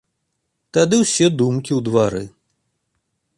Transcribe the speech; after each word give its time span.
Тады 0.77 0.95
ўсе 1.01 1.25
думкі 1.41 1.71
ў 1.77 1.85
двары. 1.91 2.23